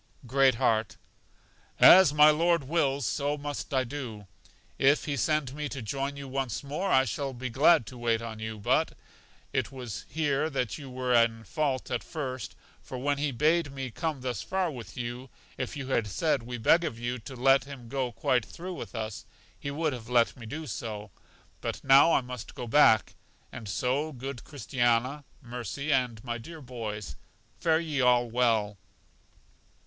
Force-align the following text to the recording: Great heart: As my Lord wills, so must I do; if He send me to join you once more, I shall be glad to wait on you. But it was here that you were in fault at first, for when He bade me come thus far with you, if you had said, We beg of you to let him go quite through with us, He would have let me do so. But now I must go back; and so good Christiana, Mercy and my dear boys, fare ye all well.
Great 0.25 0.55
heart: 0.55 0.97
As 1.79 2.11
my 2.11 2.31
Lord 2.31 2.63
wills, 2.63 3.05
so 3.05 3.37
must 3.37 3.71
I 3.71 3.83
do; 3.83 4.25
if 4.79 5.05
He 5.05 5.15
send 5.15 5.53
me 5.53 5.69
to 5.69 5.79
join 5.83 6.17
you 6.17 6.27
once 6.27 6.63
more, 6.63 6.89
I 6.89 7.05
shall 7.05 7.33
be 7.33 7.51
glad 7.51 7.85
to 7.85 7.99
wait 7.99 8.19
on 8.19 8.39
you. 8.39 8.57
But 8.57 8.93
it 9.53 9.71
was 9.71 10.05
here 10.09 10.49
that 10.49 10.79
you 10.79 10.89
were 10.89 11.13
in 11.13 11.43
fault 11.43 11.91
at 11.91 12.03
first, 12.03 12.55
for 12.81 12.97
when 12.97 13.19
He 13.19 13.31
bade 13.31 13.71
me 13.71 13.91
come 13.91 14.21
thus 14.21 14.41
far 14.41 14.71
with 14.71 14.97
you, 14.97 15.29
if 15.55 15.77
you 15.77 15.89
had 15.89 16.07
said, 16.07 16.41
We 16.41 16.57
beg 16.57 16.83
of 16.83 16.97
you 16.97 17.19
to 17.19 17.35
let 17.35 17.65
him 17.65 17.87
go 17.87 18.11
quite 18.11 18.43
through 18.47 18.73
with 18.73 18.95
us, 18.95 19.27
He 19.59 19.69
would 19.69 19.93
have 19.93 20.09
let 20.09 20.35
me 20.35 20.47
do 20.47 20.65
so. 20.65 21.11
But 21.61 21.83
now 21.83 22.13
I 22.13 22.21
must 22.21 22.55
go 22.55 22.65
back; 22.65 23.13
and 23.51 23.69
so 23.69 24.11
good 24.11 24.43
Christiana, 24.45 25.25
Mercy 25.43 25.93
and 25.93 26.23
my 26.23 26.39
dear 26.39 26.59
boys, 26.59 27.15
fare 27.59 27.79
ye 27.79 28.01
all 28.01 28.27
well. 28.31 28.77